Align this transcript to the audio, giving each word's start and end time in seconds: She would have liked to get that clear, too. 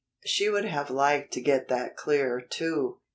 She 0.25 0.49
would 0.49 0.65
have 0.65 0.89
liked 0.89 1.31
to 1.33 1.41
get 1.41 1.67
that 1.67 1.95
clear, 1.95 2.41
too. 2.41 3.01